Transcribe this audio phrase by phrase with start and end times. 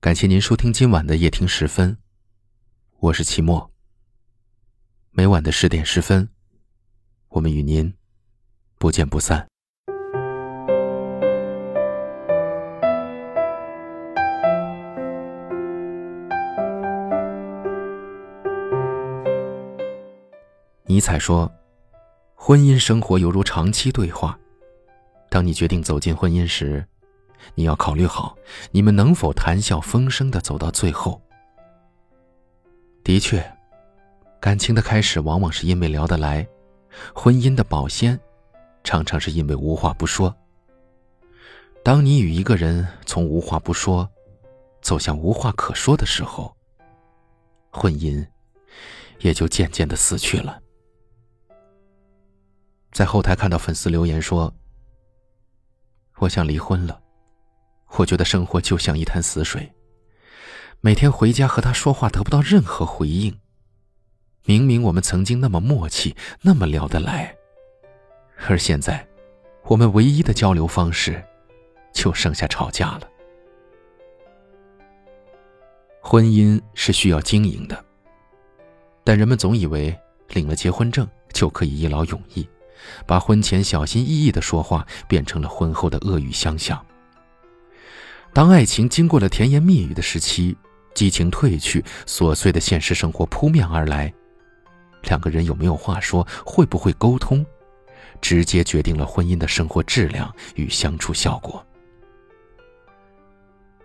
[0.00, 1.94] 感谢您收听今晚的夜听十分，
[3.00, 3.70] 我是齐墨。
[5.10, 6.26] 每晚的十点十分，
[7.28, 7.92] 我们与您
[8.78, 9.46] 不见不散。
[20.86, 21.52] 尼采说
[22.34, 24.40] ：“婚姻生活犹如长期对话，
[25.28, 26.82] 当你决定走进婚姻时。”
[27.54, 28.36] 你要考虑好，
[28.70, 31.20] 你们能否谈笑风生的走到最后？
[33.02, 33.44] 的确，
[34.40, 36.46] 感情的开始往往是因为聊得来，
[37.14, 38.18] 婚姻的保鲜，
[38.84, 40.34] 常常是因为无话不说。
[41.82, 44.08] 当你与一个人从无话不说，
[44.82, 46.54] 走向无话可说的时候，
[47.70, 48.24] 婚姻
[49.20, 50.60] 也就渐渐的死去了。
[52.92, 54.52] 在后台看到粉丝留言说
[56.18, 57.00] ：“我想离婚了。”
[57.96, 59.72] 我觉得生活就像一潭死水，
[60.80, 63.38] 每天回家和他说话得不到任何回应。
[64.46, 67.36] 明明我们曾经那么默契，那么聊得来，
[68.48, 69.06] 而现在，
[69.64, 71.22] 我们唯一的交流方式，
[71.92, 73.02] 就剩下吵架了。
[76.00, 77.84] 婚姻是需要经营的，
[79.04, 79.94] 但人们总以为
[80.30, 82.48] 领了结婚证就可以一劳永逸，
[83.06, 86.82] 把婚前小心翼翼的说话变成了婚后的恶语相向。
[88.32, 90.56] 当爱情经过了甜言蜜语的时期，
[90.94, 94.12] 激情褪去，琐碎的现实生活扑面而来，
[95.02, 97.44] 两个人有没有话说，会不会沟通，
[98.20, 101.64] 直接决定了婚姻的生活质量与相处效果。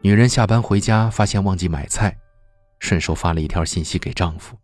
[0.00, 2.16] 女人下班回家，发现忘记买菜，
[2.78, 4.56] 顺手发了一条信息给丈夫，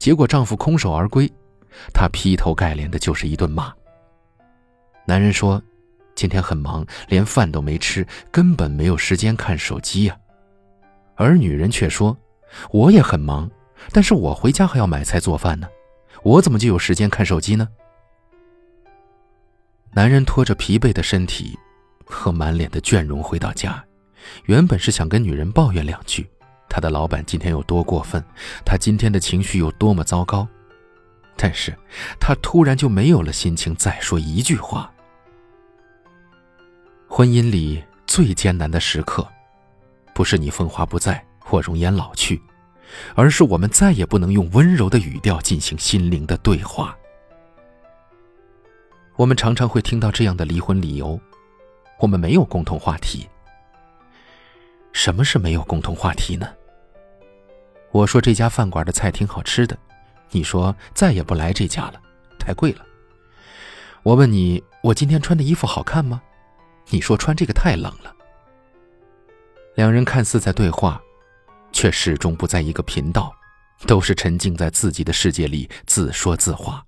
[0.00, 1.32] 结果丈夫空手而归，
[1.94, 3.72] 她劈头盖脸的就是一顿骂。
[5.06, 5.62] 男人说。
[6.16, 10.16] 今天很忙，连饭都没吃，根本没有时间看手机呀。
[11.14, 12.16] 而女人却说
[12.72, 13.48] ：“我也很忙，
[13.92, 15.68] 但是我回家还要买菜做饭呢，
[16.22, 17.68] 我怎么就有时间看手机呢？”
[19.92, 21.56] 男人拖着疲惫的身体
[22.04, 23.84] 和满脸的倦容回到家，
[24.44, 26.28] 原本是想跟女人抱怨两句，
[26.68, 28.22] 他的老板今天有多过分，
[28.64, 30.48] 他今天的情绪有多么糟糕，
[31.36, 31.74] 但是
[32.18, 34.90] 他突然就没有了心情再说一句话。
[37.16, 39.26] 婚姻里最艰难的时刻，
[40.14, 42.38] 不是你风华不再，或容颜老去，
[43.14, 46.94] 而是我们再也不能用温柔的语调进行心灵的对话。
[49.14, 51.18] 我们常常会听到这样的离婚理由：
[52.00, 53.26] 我们没有共同话题。
[54.92, 56.46] 什么是没有共同话题呢？
[57.92, 59.74] 我说这家饭馆的菜挺好吃的，
[60.32, 61.94] 你说再也不来这家了，
[62.38, 62.84] 太贵了。
[64.02, 66.20] 我问你，我今天穿的衣服好看吗？
[66.88, 68.14] 你说穿这个太冷了。
[69.74, 71.00] 两人看似在对话，
[71.72, 73.34] 却始终不在一个频道，
[73.86, 76.84] 都是沉浸在自己的世界里自说自话。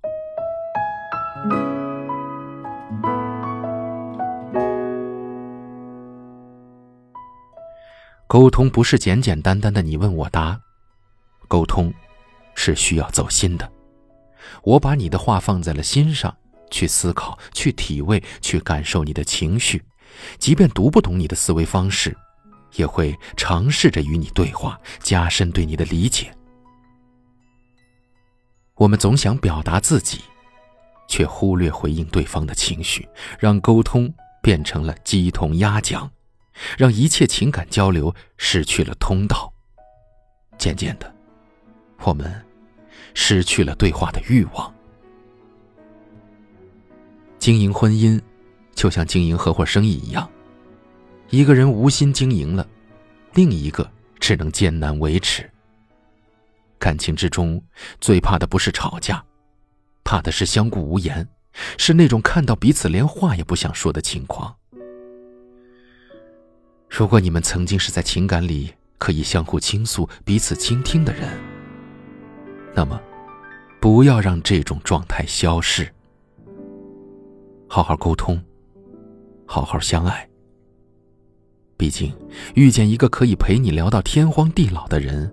[8.25, 10.59] 沟通不是简简单单的你问我答，
[11.47, 11.93] 沟通
[12.55, 13.69] 是需要走心的。
[14.63, 16.35] 我把你的话放在了心上。
[16.71, 19.81] 去思考，去体味，去感受你的情绪，
[20.37, 22.15] 即便读不懂你的思维方式，
[22.75, 26.31] 也会尝试着与你对话，加深对你的理解。
[28.75, 30.21] 我们总想表达自己，
[31.07, 36.09] 却忽略回应对方的情绪，让沟通变成了鸡同鸭讲，
[36.77, 39.51] 让一切情感交流失去了通道。
[40.57, 41.13] 渐渐的，
[42.03, 42.45] 我们
[43.13, 44.73] 失去了对话的欲望。
[47.37, 48.21] 经营婚姻，
[48.79, 50.31] 就像经营合伙生意一样，
[51.31, 52.65] 一个人无心经营了，
[53.33, 53.85] 另一个
[54.21, 55.49] 只能艰难维持。
[56.77, 57.61] 感情之中
[57.99, 59.21] 最怕的不是吵架，
[60.05, 61.27] 怕的是相顾无言，
[61.77, 64.55] 是那种看到彼此连话也不想说的情况。
[66.89, 71.37] 如果你们曾经是在情感里可以相互倾诉、彼此倾听的人，
[72.73, 72.97] 那么，
[73.81, 75.93] 不要让这种状态消逝。
[77.67, 78.41] 好好沟通，
[79.51, 80.29] 好好相爱。
[81.75, 82.13] 毕竟，
[82.53, 85.31] 遇见一个可以陪你聊到天荒地老的人，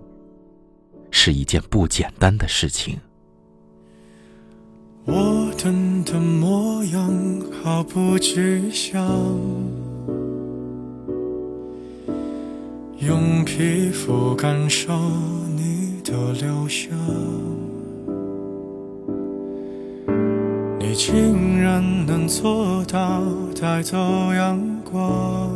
[1.11, 2.97] 是一件不简单的事情。
[5.05, 9.05] 我等的模样毫不具象，
[12.97, 14.97] 用皮肤感受
[15.55, 16.97] 你的留香。
[21.81, 23.21] 能做到
[23.59, 23.97] 带走
[24.33, 25.49] 阳光，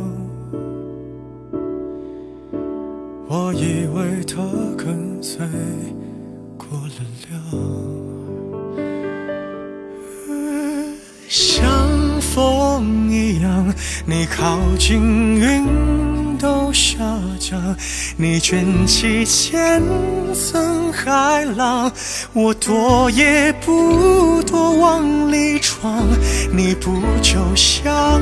[3.28, 4.42] 我以为他
[4.76, 5.46] 跟随
[6.56, 7.32] 过了量，
[11.28, 13.72] 像风一样，
[14.06, 16.11] 你靠近云。
[16.42, 16.98] 都下
[17.38, 17.76] 降，
[18.16, 19.80] 你卷起千
[20.34, 21.92] 层海浪，
[22.32, 26.04] 我躲也不躲往里闯，
[26.52, 28.20] 你不就像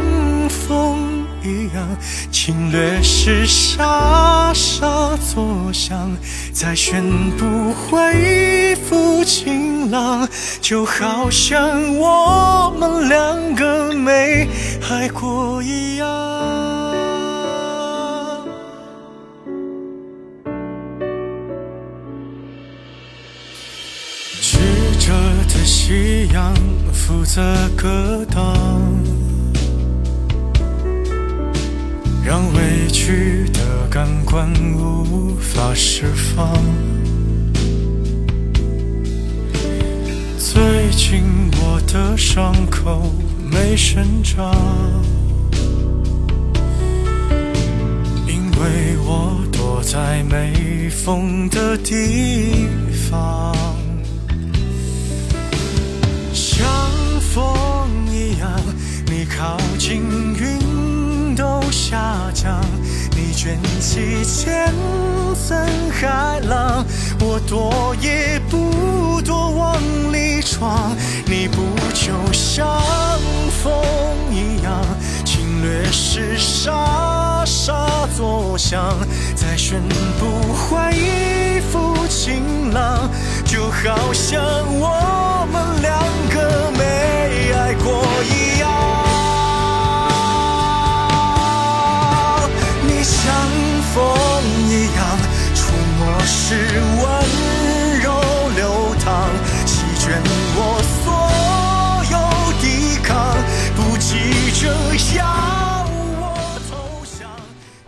[0.50, 1.24] 风？
[1.42, 1.88] 一样，
[2.30, 6.14] 侵略时沙沙作响，
[6.52, 7.02] 再宣
[7.38, 10.28] 布恢复晴朗，
[10.60, 14.46] 就好像我们两个没
[14.90, 16.29] 爱过一样。
[27.10, 27.42] 负责
[27.76, 28.56] 格挡。
[32.24, 36.54] 让委屈的感官无法释放。
[40.38, 41.24] 最近
[41.60, 43.12] 我的伤口
[43.50, 44.54] 没生长，
[48.28, 52.68] 因为我躲在没风的地
[53.10, 53.52] 方，
[63.92, 64.72] 起千
[65.34, 65.58] 层
[65.90, 66.86] 海浪，
[67.18, 69.76] 我躲也不躲往
[70.12, 70.96] 里闯。
[71.26, 71.56] 你不
[71.92, 72.80] 就像
[73.60, 73.82] 风
[74.30, 74.80] 一样，
[75.24, 78.96] 侵略时沙沙作响，
[79.34, 79.82] 再宣
[80.20, 83.10] 布恢复晴朗，
[83.44, 86.00] 就好像我们两
[86.32, 88.69] 个没爱过一样。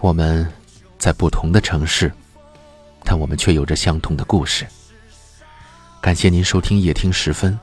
[0.03, 0.45] 我们
[0.99, 2.13] 在不同的城市，
[3.05, 4.67] 但我们却有着相同的故事。
[6.01, 7.57] 感谢您收听夜听时分，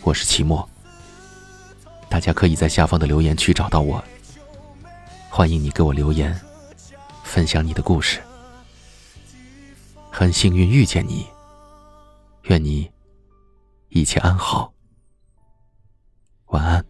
[0.00, 0.66] 我是齐墨。
[2.08, 4.02] 大家可以在下方的留言区找到我，
[5.28, 6.34] 欢迎你给我留言。
[7.22, 8.18] 分享你的故事，
[10.10, 11.26] 很幸运遇见你，
[12.44, 12.90] 愿你
[13.90, 14.72] 一切安好，
[16.46, 16.82] 晚安。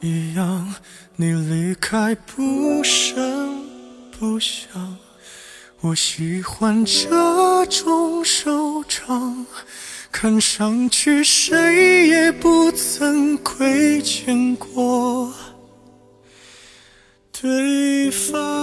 [0.00, 0.74] 一样，
[1.16, 3.64] 你离开不声
[4.18, 4.98] 不响，
[5.80, 9.46] 我喜欢这种收场，
[10.12, 15.32] 看上去谁也不曾亏欠过。
[17.32, 18.55] 对方。